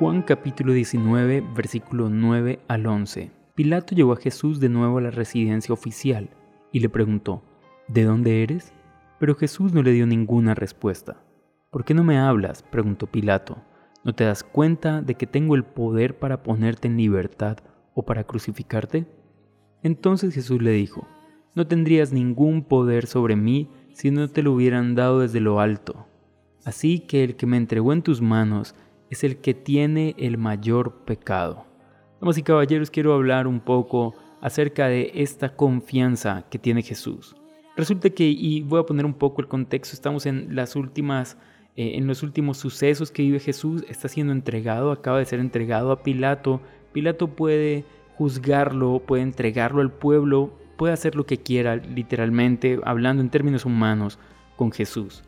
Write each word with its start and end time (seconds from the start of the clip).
Juan 0.00 0.22
capítulo 0.22 0.72
19, 0.72 1.44
versículo 1.54 2.08
9 2.08 2.60
al 2.68 2.86
11. 2.86 3.30
Pilato 3.54 3.94
llevó 3.94 4.14
a 4.14 4.16
Jesús 4.16 4.58
de 4.58 4.70
nuevo 4.70 4.96
a 4.96 5.02
la 5.02 5.10
residencia 5.10 5.74
oficial 5.74 6.30
y 6.72 6.80
le 6.80 6.88
preguntó, 6.88 7.42
¿De 7.86 8.04
dónde 8.04 8.42
eres? 8.42 8.72
Pero 9.18 9.34
Jesús 9.34 9.74
no 9.74 9.82
le 9.82 9.92
dio 9.92 10.06
ninguna 10.06 10.54
respuesta. 10.54 11.22
¿Por 11.68 11.84
qué 11.84 11.92
no 11.92 12.02
me 12.02 12.16
hablas? 12.16 12.62
preguntó 12.62 13.08
Pilato. 13.08 13.58
¿No 14.02 14.14
te 14.14 14.24
das 14.24 14.42
cuenta 14.42 15.02
de 15.02 15.16
que 15.16 15.26
tengo 15.26 15.54
el 15.54 15.64
poder 15.64 16.18
para 16.18 16.42
ponerte 16.42 16.88
en 16.88 16.96
libertad 16.96 17.58
o 17.92 18.02
para 18.02 18.24
crucificarte? 18.24 19.06
Entonces 19.82 20.32
Jesús 20.32 20.62
le 20.62 20.70
dijo, 20.70 21.06
No 21.54 21.66
tendrías 21.66 22.10
ningún 22.10 22.64
poder 22.64 23.06
sobre 23.06 23.36
mí 23.36 23.68
si 23.92 24.10
no 24.10 24.28
te 24.28 24.42
lo 24.42 24.52
hubieran 24.54 24.94
dado 24.94 25.20
desde 25.20 25.40
lo 25.40 25.60
alto. 25.60 26.06
Así 26.64 27.00
que 27.00 27.22
el 27.22 27.36
que 27.36 27.44
me 27.44 27.58
entregó 27.58 27.92
en 27.92 28.00
tus 28.00 28.22
manos 28.22 28.74
es 29.10 29.24
el 29.24 29.38
que 29.38 29.54
tiene 29.54 30.14
el 30.18 30.38
mayor 30.38 31.04
pecado. 31.04 31.66
Damas 32.20 32.38
y 32.38 32.42
caballeros, 32.42 32.90
quiero 32.90 33.12
hablar 33.12 33.46
un 33.46 33.60
poco 33.60 34.14
acerca 34.40 34.88
de 34.88 35.10
esta 35.14 35.54
confianza 35.56 36.44
que 36.50 36.58
tiene 36.58 36.82
Jesús. 36.82 37.34
Resulta 37.76 38.10
que, 38.10 38.24
y 38.24 38.62
voy 38.62 38.80
a 38.80 38.86
poner 38.86 39.04
un 39.04 39.14
poco 39.14 39.40
el 39.40 39.48
contexto, 39.48 39.94
estamos 39.94 40.26
en 40.26 40.54
las 40.54 40.76
últimas, 40.76 41.36
eh, 41.76 41.92
en 41.96 42.06
los 42.06 42.22
últimos 42.22 42.58
sucesos 42.58 43.10
que 43.10 43.22
vive 43.22 43.40
Jesús, 43.40 43.84
está 43.88 44.08
siendo 44.08 44.32
entregado, 44.32 44.92
acaba 44.92 45.18
de 45.18 45.24
ser 45.24 45.40
entregado 45.40 45.92
a 45.92 46.02
Pilato. 46.02 46.60
Pilato 46.92 47.28
puede 47.28 47.84
juzgarlo, 48.16 49.02
puede 49.06 49.22
entregarlo 49.22 49.80
al 49.80 49.92
pueblo, 49.92 50.52
puede 50.76 50.92
hacer 50.92 51.14
lo 51.16 51.24
que 51.24 51.38
quiera, 51.38 51.76
literalmente, 51.76 52.78
hablando 52.84 53.22
en 53.22 53.30
términos 53.30 53.64
humanos, 53.64 54.18
con 54.56 54.72
Jesús. 54.72 55.22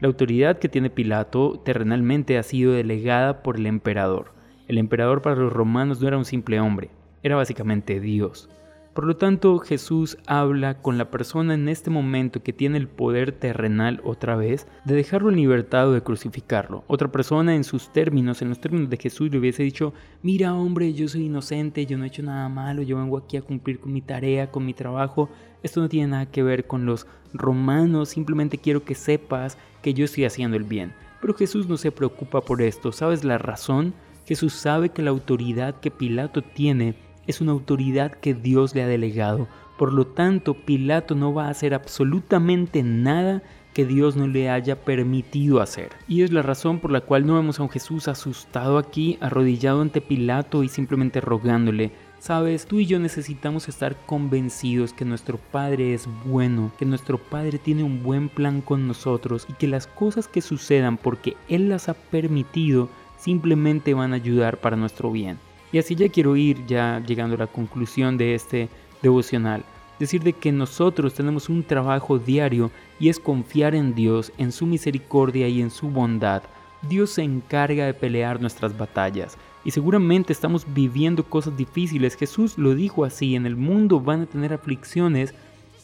La 0.00 0.08
autoridad 0.08 0.58
que 0.58 0.70
tiene 0.70 0.88
Pilato 0.88 1.60
terrenalmente 1.62 2.38
ha 2.38 2.42
sido 2.42 2.72
delegada 2.72 3.42
por 3.42 3.56
el 3.56 3.66
emperador. 3.66 4.32
El 4.66 4.78
emperador 4.78 5.20
para 5.20 5.36
los 5.36 5.52
romanos 5.52 6.00
no 6.00 6.08
era 6.08 6.16
un 6.16 6.24
simple 6.24 6.58
hombre, 6.58 6.88
era 7.22 7.36
básicamente 7.36 8.00
Dios. 8.00 8.48
Por 8.94 9.06
lo 9.06 9.16
tanto, 9.16 9.60
Jesús 9.60 10.18
habla 10.26 10.82
con 10.82 10.98
la 10.98 11.12
persona 11.12 11.54
en 11.54 11.68
este 11.68 11.90
momento 11.90 12.42
que 12.42 12.52
tiene 12.52 12.76
el 12.76 12.88
poder 12.88 13.30
terrenal 13.30 14.00
otra 14.04 14.34
vez 14.34 14.66
de 14.84 14.96
dejarlo 14.96 15.30
en 15.30 15.36
libertad 15.36 15.88
o 15.88 15.92
de 15.92 16.02
crucificarlo. 16.02 16.82
Otra 16.88 17.12
persona 17.12 17.54
en 17.54 17.62
sus 17.62 17.92
términos, 17.92 18.42
en 18.42 18.48
los 18.48 18.60
términos 18.60 18.90
de 18.90 18.96
Jesús, 18.96 19.30
le 19.30 19.38
hubiese 19.38 19.62
dicho, 19.62 19.94
mira 20.22 20.54
hombre, 20.54 20.92
yo 20.92 21.06
soy 21.06 21.26
inocente, 21.26 21.86
yo 21.86 21.98
no 21.98 22.04
he 22.04 22.08
hecho 22.08 22.24
nada 22.24 22.48
malo, 22.48 22.82
yo 22.82 22.96
vengo 22.96 23.16
aquí 23.16 23.36
a 23.36 23.42
cumplir 23.42 23.78
con 23.78 23.92
mi 23.92 24.02
tarea, 24.02 24.50
con 24.50 24.66
mi 24.66 24.74
trabajo. 24.74 25.30
Esto 25.62 25.80
no 25.80 25.88
tiene 25.88 26.08
nada 26.08 26.26
que 26.26 26.42
ver 26.42 26.66
con 26.66 26.84
los 26.84 27.06
romanos, 27.32 28.08
simplemente 28.08 28.58
quiero 28.58 28.82
que 28.82 28.96
sepas 28.96 29.56
que 29.82 29.94
yo 29.94 30.04
estoy 30.04 30.24
haciendo 30.24 30.56
el 30.56 30.64
bien. 30.64 30.92
Pero 31.20 31.34
Jesús 31.34 31.68
no 31.68 31.76
se 31.76 31.92
preocupa 31.92 32.40
por 32.40 32.60
esto. 32.60 32.90
¿Sabes 32.90 33.22
la 33.22 33.38
razón? 33.38 33.94
Jesús 34.26 34.52
sabe 34.52 34.88
que 34.88 35.02
la 35.02 35.10
autoridad 35.10 35.78
que 35.78 35.92
Pilato 35.92 36.42
tiene 36.42 36.96
es 37.30 37.40
una 37.40 37.52
autoridad 37.52 38.12
que 38.12 38.34
Dios 38.34 38.74
le 38.74 38.82
ha 38.82 38.86
delegado. 38.86 39.48
Por 39.78 39.92
lo 39.92 40.06
tanto, 40.06 40.54
Pilato 40.54 41.14
no 41.14 41.32
va 41.32 41.46
a 41.46 41.50
hacer 41.50 41.72
absolutamente 41.72 42.82
nada 42.82 43.42
que 43.72 43.86
Dios 43.86 44.16
no 44.16 44.26
le 44.26 44.50
haya 44.50 44.84
permitido 44.84 45.60
hacer. 45.60 45.90
Y 46.08 46.22
es 46.22 46.32
la 46.32 46.42
razón 46.42 46.80
por 46.80 46.90
la 46.90 47.00
cual 47.00 47.26
no 47.26 47.36
vemos 47.36 47.58
a 47.58 47.62
un 47.62 47.70
Jesús 47.70 48.08
asustado 48.08 48.76
aquí, 48.76 49.16
arrodillado 49.20 49.80
ante 49.80 50.00
Pilato 50.00 50.62
y 50.62 50.68
simplemente 50.68 51.20
rogándole, 51.20 51.92
Sabes, 52.20 52.66
tú 52.66 52.78
y 52.80 52.84
yo 52.84 52.98
necesitamos 52.98 53.66
estar 53.70 53.96
convencidos 54.04 54.92
que 54.92 55.06
nuestro 55.06 55.38
Padre 55.38 55.94
es 55.94 56.06
bueno, 56.26 56.70
que 56.78 56.84
nuestro 56.84 57.16
Padre 57.16 57.58
tiene 57.58 57.82
un 57.82 58.02
buen 58.02 58.28
plan 58.28 58.60
con 58.60 58.86
nosotros 58.86 59.46
y 59.48 59.54
que 59.54 59.66
las 59.66 59.86
cosas 59.86 60.28
que 60.28 60.42
sucedan 60.42 60.98
porque 60.98 61.38
Él 61.48 61.70
las 61.70 61.88
ha 61.88 61.94
permitido 61.94 62.90
simplemente 63.16 63.94
van 63.94 64.12
a 64.12 64.16
ayudar 64.16 64.58
para 64.58 64.76
nuestro 64.76 65.10
bien. 65.10 65.38
Y 65.72 65.78
así 65.78 65.94
ya 65.94 66.08
quiero 66.08 66.36
ir 66.36 66.66
ya 66.66 67.02
llegando 67.06 67.36
a 67.36 67.38
la 67.40 67.46
conclusión 67.46 68.16
de 68.16 68.34
este 68.34 68.68
devocional. 69.02 69.64
Decir 69.98 70.22
de 70.22 70.32
que 70.32 70.50
nosotros 70.50 71.14
tenemos 71.14 71.48
un 71.48 71.62
trabajo 71.62 72.18
diario 72.18 72.70
y 72.98 73.08
es 73.08 73.18
confiar 73.18 73.74
en 73.74 73.94
Dios, 73.94 74.32
en 74.38 74.50
su 74.50 74.66
misericordia 74.66 75.46
y 75.48 75.60
en 75.60 75.70
su 75.70 75.88
bondad. 75.88 76.42
Dios 76.88 77.10
se 77.10 77.22
encarga 77.22 77.84
de 77.84 77.94
pelear 77.94 78.40
nuestras 78.40 78.76
batallas. 78.76 79.36
Y 79.64 79.72
seguramente 79.72 80.32
estamos 80.32 80.64
viviendo 80.72 81.24
cosas 81.24 81.56
difíciles. 81.56 82.16
Jesús 82.16 82.56
lo 82.56 82.74
dijo 82.74 83.04
así, 83.04 83.36
en 83.36 83.44
el 83.44 83.56
mundo 83.56 84.00
van 84.00 84.22
a 84.22 84.26
tener 84.26 84.54
aflicciones, 84.54 85.34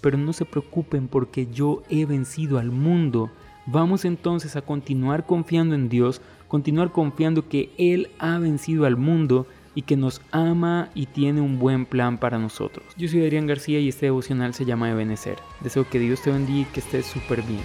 pero 0.00 0.16
no 0.16 0.32
se 0.32 0.46
preocupen 0.46 1.08
porque 1.08 1.46
yo 1.52 1.82
he 1.90 2.06
vencido 2.06 2.58
al 2.58 2.70
mundo. 2.70 3.30
Vamos 3.66 4.06
entonces 4.06 4.56
a 4.56 4.62
continuar 4.62 5.26
confiando 5.26 5.74
en 5.74 5.90
Dios, 5.90 6.22
continuar 6.48 6.92
confiando 6.92 7.46
que 7.46 7.70
Él 7.76 8.08
ha 8.18 8.38
vencido 8.38 8.86
al 8.86 8.96
mundo 8.96 9.46
y 9.78 9.82
que 9.82 9.96
nos 9.96 10.20
ama 10.32 10.90
y 10.92 11.06
tiene 11.06 11.40
un 11.40 11.60
buen 11.60 11.86
plan 11.86 12.18
para 12.18 12.36
nosotros. 12.36 12.84
Yo 12.96 13.06
soy 13.06 13.22
Adrián 13.22 13.46
García 13.46 13.78
y 13.78 13.88
este 13.88 14.06
devocional 14.06 14.52
se 14.52 14.64
llama 14.64 14.90
Ebenecer. 14.90 15.36
Deseo 15.60 15.88
que 15.88 16.00
Dios 16.00 16.20
te 16.20 16.32
bendiga 16.32 16.68
y 16.68 16.72
que 16.72 16.80
estés 16.80 17.06
súper 17.06 17.42
bien. 17.42 17.62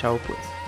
Chao 0.00 0.18
pues. 0.26 0.59